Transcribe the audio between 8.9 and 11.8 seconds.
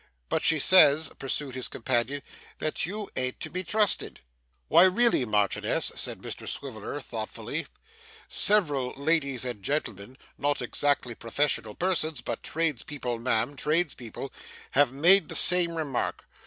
ladies and gentlemen not exactly professional